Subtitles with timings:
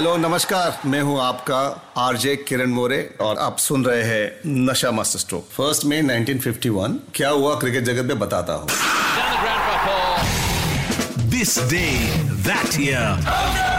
[0.00, 1.56] Hello नमस्कार। मैं हूँ आपका
[1.98, 7.28] आरजे किरण मोरे और आप सुन रहे हैं नशा मास्टर स्ट्रोक। फ़र्स्ट में 1951 क्या
[7.28, 7.54] हुआ?
[7.54, 8.68] क्रिकेट जगत में बताता हूँ।
[11.30, 11.84] This day
[12.46, 13.69] that year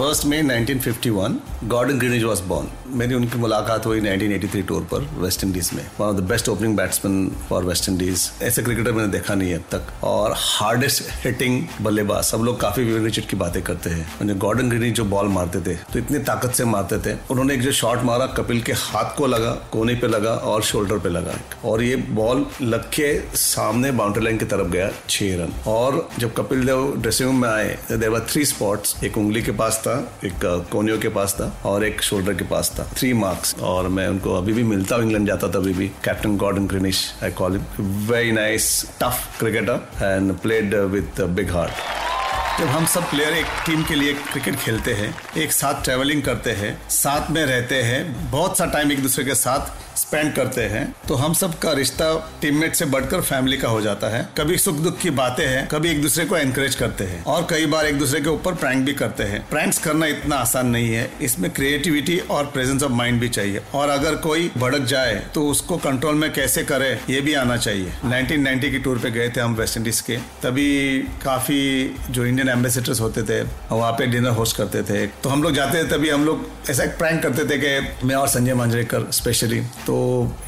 [0.00, 1.34] first में 1951
[1.68, 6.06] गॉर्डन ग्रीनिज वॉज़ बॉर्न मेरी उनकी मुलाकात हुई 1983 टूर पर वेस्ट इंडीज में। One
[6.06, 9.64] of the best opening batsman for West Indies ऐसे क्रिकेटर मैंने देखा नहीं है अब
[9.72, 14.68] तक। और हार्डेस्ट हिटिंग बल्लेबाज, सब लोग काफ़ी रिचर्ड की बातें करते हैं। उन्हें गॉर्डन
[14.68, 18.02] ग्रीनिज जो बॉल मारते थे तो इतनी ताकत से मारते थे। उन्होंने एक जो शॉट
[18.02, 21.96] मारा, कपिल के हाथ को लगा, कोने पे लगा और शोल्डर पे लगा। और ये
[22.22, 26.92] बॉल लग के सामने बाउंड्री लाइन की तरफ़ गया, छह रन। और जब कपिल देव
[26.98, 29.88] ड्रेसिंग रूम में आए देर वर थ्री स्पॉट्स एक उंगली के पास था
[30.24, 34.06] एक कोनियो के पास था और एक शोल्डर के पास था थ्री मार्क्स और मैं
[34.08, 37.56] उनको अभी भी मिलता हूँ, इंग्लैंड जाता था अभी भी। Captain Gordon Greenidge I call
[37.56, 42.09] him very nice tough cricketer and played with big heart
[42.58, 46.50] जब हम सब प्लेयर एक टीम के लिए क्रिकेट खेलते हैं, एक साथ ट्रेवलिंग करते
[46.52, 50.82] हैं, साथ में रहते हैं, बहुत सा टाइम एक दूसरे के साथ स्पेंड करते हैं
[51.08, 52.06] तो हम सब का रिश्ता
[52.42, 55.90] टीममेट से बढ़कर फैमिली का हो जाता है। कभी सुख दुख की बातें हैं, कभी
[55.90, 58.92] एक दूसरे को एनकरेज करते हैं और कई बार एक दूसरे के ऊपर प्रैंक भी
[58.92, 63.28] करते हैं। प्रैंक्स करना इतना आसान नहीं है, इसमें क्रिएटिविटी और प्रेजेंस ऑफ़ माइंड भी
[63.28, 67.56] चाहिए। और अगर कोई भड़क जाए तो उसको कंट्रोल में कैसे करे, ये भी आना
[67.56, 72.39] चाहिए। 1990 की टूर पे गए थे हम वेस्ट इंडीज के, तभी काफ़ी जो इंडियन
[72.48, 73.40] एम्बेसडर्स होते थे,
[73.70, 76.84] वहाँ पे डिनर होस्ट करते थे। तो हम लोग जाते थे तभी हम लोग ऐसा
[76.84, 79.96] एक प्रैंक करते थे कि मैं और संजय मांजरेकर स्पेशली तो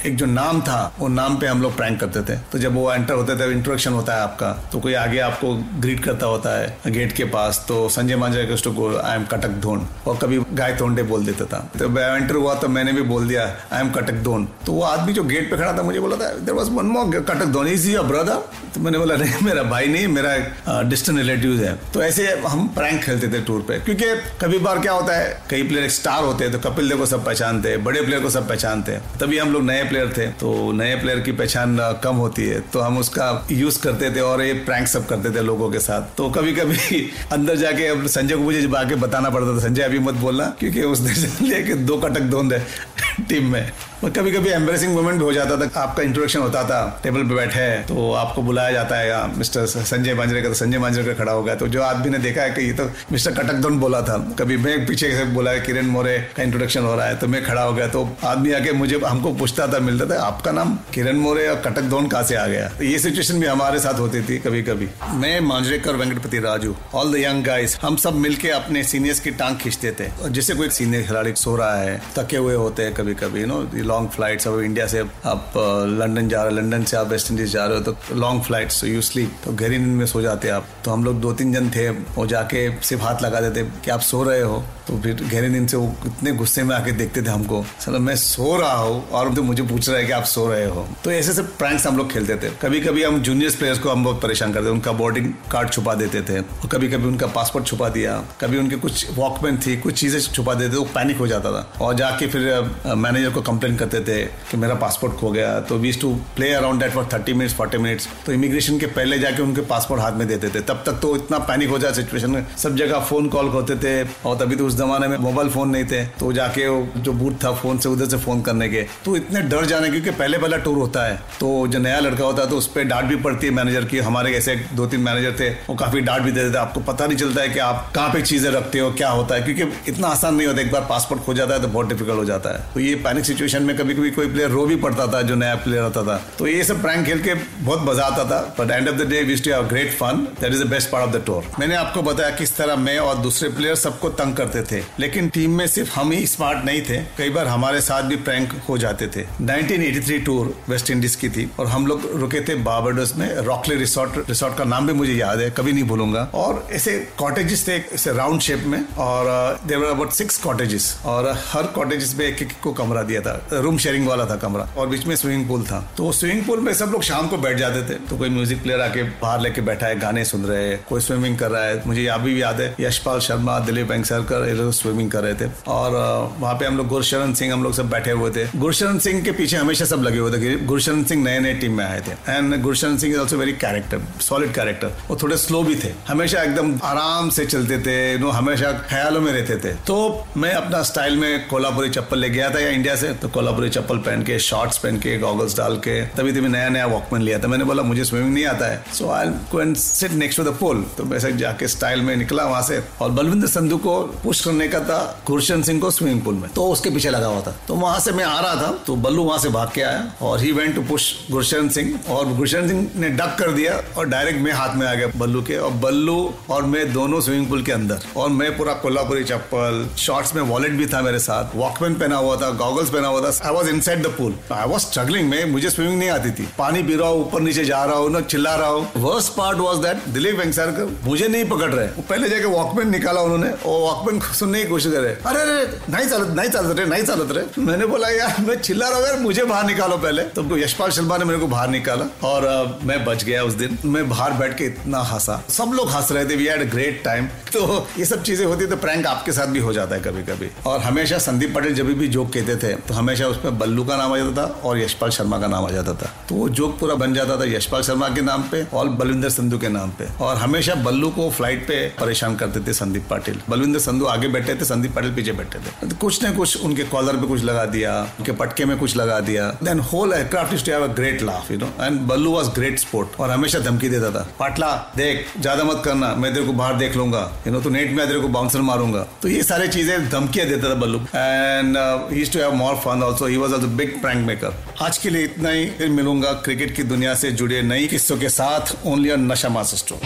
[0.06, 2.92] एक जो नाम था, वो नाम पे हम लोग प्रैंक करते थे। तो जब वो
[2.92, 6.92] एंटर होते थे इंट्रोडक्शन होता है आपका तो कोई आगे आपको ग्रीट करता होता है
[6.92, 10.74] गेट के पास तो Sanjay Manjrekar to go I am Cuttack धोन और कभी गाय
[10.76, 14.22] तोंडे बोल देता था। तो एंटर हुआ तो मैंने भी बोल दिया आई एम कटक
[14.22, 16.86] धोन तो वो आदमी जो गेट पे खड़ा था, मुझे बोला था देर वॉज़ वन
[16.86, 18.42] मोर कटक धोन इज़ योर ब्रदर
[18.74, 23.02] तो मैंने बोला, नहीं, मेरा भाई नहीं, मेरा डिस्टेंट रिलेटिव है। तो ऐसे हम प्रैंक
[23.04, 24.04] खेलते थे टूर पे। क्योंकि
[24.40, 27.24] कभी बार क्या होता है, कई प्लेयर स्टार होते हैं तो कपिल देव को सब
[27.24, 30.72] पहचानते हैं, बड़े प्लेयर को सब पहचानते हैं। तभी हम लोग नए प्लेयर थे तो
[30.72, 34.52] नए प्लेयर की पहचान कम होती है। तो हम उसका यूज़ करते थे और ये
[34.64, 37.00] प्रैंक सब करते थे लोगों के साथ। तो कभी कभी
[37.32, 40.82] अंदर जाके अब संजय को मुझे आके बताना पड़ता था, संजय, अभी मत बोलना, क्योंकि
[40.84, 42.66] उसने लिया कि दो कटक धोंद है
[43.28, 43.72] टीम में।
[44.04, 47.34] और कभी कभी एम्बेसिंग मोमेंट भी हो जाता था आपका इंट्रोडक्शन होता था टेबल पे
[47.34, 51.32] बैठे हैं तो आपको बुलाया जाता है "हाँ, मिस्टर संजय मांजरेकर तो संजय मांजरेकर खड़ा
[51.32, 54.56] होगा तो जो आदमी ने देखा है कि ये तो मिस्टर कटकधोन बोला था कभी
[54.56, 57.62] मैं पीछे से बोला है किरण मोरे का इंट्रोडक्शन हो रहा है। तो मैं खड़ा
[57.62, 61.46] हो गया तो आदमी आके मुझे हमको पूछता था मिलता था आपका नाम किरण मोरे
[61.48, 62.68] और कटकधोन कहाँ से आ गया?
[62.68, 67.12] तो ये सिचुएशन भी हमारे साथ होती थी कभी कभी मैं Manjrekar Venkatapathy Raju all
[67.12, 70.68] the young guys हम सब मिलके अपने सीनियर्स की टांग खींचते थे। और जैसे कोई
[70.70, 74.48] सीनियर खिलाड़ी सो रहा है थके हुए होते हैं कभी कभी यू नो लॉन्ग फ्लाइट्स
[74.48, 75.52] अब इंडिया से आप
[76.00, 78.70] लंदन जा रहे हो लंदन से आप वेस्ट इंडीज जा रहे हो तो long flight
[78.72, 81.52] so you sleep तो गहरी नींद में सो जाते आप। तो हम लोग दो तीन
[81.52, 85.22] जन थे, वो जाके सिर्फ़ हाथ लगा देते, कि आप सो रहे हो। तो फिर
[85.22, 88.72] गहरी नींद से वो इतने गुस्से में आके देखते थे हमको। सर, मैं सो रहा
[88.72, 91.42] हूँ, और तो मुझे पूछ रहा है कि आप सो रहे हो। तो ऐसे से
[91.58, 94.70] प्रैंक्स हम लोग खेलते थे। कभी कभी हम जूनियर्स प्लेयर्स को हम बहुत परेशान करते
[94.70, 98.76] उनका बोर्डिंग कार्ड छुपा देते थे। और कभी कभी उनका पासपोर्ट छुपा दिया। कभी उनके
[98.76, 102.26] कुछ वॉकमैन थी, कुछ चीज़ें छुपा देते थे, वो पैनिक हो जाता था। और जाके
[102.26, 104.20] फिर मैनेजर को कंप्लेन करते थे
[104.50, 107.78] कि मेरा पासपोर्ट खो गया। तो we to play around that for thirty minutes forty
[107.78, 111.14] minutes तो इमिग्रेशन के पहले जाके उनके पासपोर्ट हाथ में देते थे। तब तक तो
[111.16, 113.92] इतना पैनिक हो जाए सिचुएशन में। सब जगह फ़ोन कॉल होते थे।
[114.24, 116.62] और तभी तो उस जमाने में मोबाइल फ़ोन नहीं थे। तो जाके
[117.00, 120.10] जो बूथ था फ़ोन से उधर से फ़ोन करने के। तो इतने डर जाने क्योंकि
[120.12, 123.04] पहले पहला टूर होता है। तो जो नया लड़का होता है तो उस पर डांट
[123.04, 126.32] भी पड़ती है मैनेजर की। हमारे ऐसे दो तीन मैनेजर थे, वो काफ़ी डांट भी
[126.32, 129.10] देते थे। आपको पता नहीं चलता है कि आप कहाँ पे चीज़ें रखते हो, क्या
[129.10, 131.88] होता है। क्योंकि इतना आसान नहीं होता। एक बार पासपोर्ट खो जाता है तो बहुत
[131.88, 134.64] डिफ़िकल्ट हो जाता है। तो ये पैनिक सिचुएशन सेशन में कभी कभी कोई प्लेयर रो
[134.66, 137.82] भी पड़ता था, जो नया प्लेयर आता था। तो ये सब प्रैंक खेल के बहुत
[137.82, 140.64] मज़ा आता था। But end of the day wish to have great fun that is
[140.64, 143.74] the best part of the tour मैंने आपको बताया किस तरह मैं और दूसरे प्लेयर
[143.74, 147.46] सबको तंग करते थे। लेकिन टीम में सिर्फ़ हम ही स्मार्ट नहीं थे। कई बार
[147.46, 151.86] हमारे साथ भी प्रैंक हो जाते थे। 1983 टूर वेस्ट इंडीज की थी। और हम
[151.86, 155.72] लोग रुके थे बारबाडोस में। रॉकले रिसोर्ट रिसोर्ट का नाम भी मुझे याद है। कभी
[155.72, 160.96] नहीं भूलूँगा। और ऐसे कॉटेजेस थे, ऐसे राउंड शेप में। और देवर अबाउट सिक्स कॉटेजेस
[161.06, 164.68] और हर कॉटेजेस में एक एक को कमरा दिया था। रूम शेयरिंग वाला था कमरा,
[164.76, 167.58] और बीच में स्विमिंग पूल था। तो स्विमिंग पूल में सब लोग शाम को बैठ
[167.58, 170.84] जाते थे। तो कोई म्यूज़िक प्लेयर आके बाहर लेके बैठा है, गाने सुन रहे हैं,
[170.88, 175.10] कोई स्विमिंग कर रहा है। मुझे अभी भी याद है, यशपाल शर्मा, दिलीप लोग स्विमिंग
[175.10, 175.92] कर रहे थे। और
[176.38, 179.32] वहाँ पे हम लोग गुरशरण सिंह, हम लोग सब बैठे हुए थे। गुरशरण सिंह के
[179.32, 182.60] पीछे हमेशा सब लगे हुए थे गुरशरण सिंह नए नए टीम में आए थे। And
[182.62, 186.74] Gursharan Singh is also very character solid character वो थोड़े स्लो भी थे। हमेशा एकदम
[186.84, 189.96] आराम से चलते थे नो हमेशा ख्यालों में रहते थे। तो
[190.36, 193.98] मैं अपना स्टाइल में कोल्हापुरी चप्पल ले गया था या इंडिया से तो कोल्हापुरी चप्पल
[193.98, 197.48] पहन के शॉर्ट्स पहन के गॉगल्स डाल के। तभी तभी नया नया वॉकमैन लिया था।
[197.48, 200.54] मैंने बोला, मुझे स्विमिंग नहीं आता है। So I go and sit next to the
[200.60, 204.68] pole तो मैं जाके स्टाइल में निकला वहाँ से। और बलविंदर संधु को पुश करने
[204.68, 207.74] का था गुरशन सिंह को स्विमिंग पूल में। तो उसके पीछे लगा हुआ था। तो
[207.74, 210.52] वहाँ से मैं आ रहा था। तो बल्लू वहाँ से भाग के आया और he
[210.52, 214.52] went to push Gurshan Singh और गुरशन सिंह ने डक कर दिया और डायरेक्ट मैं
[214.52, 216.18] हाथ में आ गया बल्लू के। और बल्लू
[216.50, 220.72] और मैं दोनों स्विमिंग पूल के अंदर। और मैं पूरा कोल्हापुरी चप्पल शॉर्ट्स में वॉलेट
[220.72, 224.02] भी था मेरे साथ। वॉकमैन पहना हुआ था गॉगल्स पहना हुआ था। I was inside
[224.02, 227.20] the pool I was struggling में मुझे स्विमिंग नहीं आती थी। पानी पी रहा हूँ,
[227.20, 231.00] ऊपर नीचे जा रहा हूँ, ना चिल्ला रहा हूँ। Worst part was that Dilip Vengsarkar
[231.04, 234.92] मुझे नहीं पकड़ रहे। वो पहले जाके वॉकमैन निकाला उन्होंने। और वॉकमैन सुनने की कोशिश
[234.92, 238.56] करे। अरे अरे, नहीं चलत नहीं चलत रहे, नहीं चलत रहे। मैंने बोला, यार, मैं
[238.60, 241.68] चिल्ला रहा हूँ, यार, मुझे बाहर निकालो पहले। तो यशपाल शर्मा ने मेरे को बाहर
[241.68, 245.90] निकाला। और मैं बच गया उस दिन। मैं बाहर बैठ के इतना हंसा। सब लोग
[245.90, 249.06] हंस रहे थे वी हैड ग्रेट टाइम तो ये सब चीज़ें होती है तो प्रैंक
[249.06, 252.32] आपके साथ भी हो जाता है कभी कभी और हमेशा संदीप पटेल जब भी जोक
[252.32, 255.46] कहते थे तो हमेशा उसमें बल्लू का नाम आ जाता था और यशपाल शर्मा का
[255.46, 258.42] नाम आ जाता था। तो वो जोक पूरा बन जाता था यशपाल शर्मा के नाम
[258.50, 262.60] पे और बलविंदर संधु के नाम पे। और हमेशा बल्लू को फ़्लाइट पे परेशान करते
[262.66, 266.24] थे संदीप पाटिल। बलविंदर संधु आगे बैठे थे, संदीप पाटिल पीछे बैठे थे। तो कुछ
[266.24, 269.80] न कुछ उनके कॉलर पे कुछ लगा दिया, उनके पटके में कुछ लगा दिया। Then
[269.92, 273.20] whole aircraft is to have a great laugh you know and Ballu was great sport
[273.20, 276.96] और हमेशा धमकी देता था। पाटला, देख, ज़्यादा मत करना, मैं तेरे को बाहर देख
[276.96, 280.48] लूँगा। यू नो तो नेट में तेरे को बाउंसर मारूँगा। तो ये सारी चीज़ें धमकियाँ
[280.48, 281.76] देता था Ballu and
[282.24, 285.50] to have more fun also he was also big prank maker आज के लिए इतना
[285.50, 289.48] ही फिर मिलूँगा क्रिकेट की दुनिया से जुड़े नई किस्सों के साथ only on Nasha
[289.48, 290.00] master stroke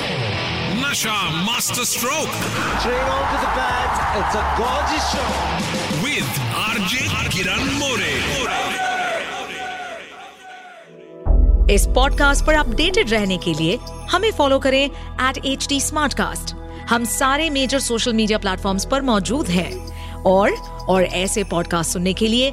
[0.85, 1.15] Nasha
[1.45, 2.29] master stroke.
[6.05, 8.15] With RJ Kiran More
[11.75, 13.79] इस पॉडकास्ट पर अपडेटेड रहने के लिए
[14.11, 14.85] हमें फॉलो करें
[15.29, 15.81] एट एच टी
[16.91, 20.51] हम सारे मेजर सोशल मीडिया प्लेटफॉर्म्स पर मौजूद हैं। और
[20.89, 22.53] और ऐसे पॉडकास्ट सुनने के लिए